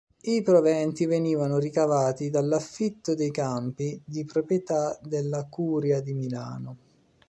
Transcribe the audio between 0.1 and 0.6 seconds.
I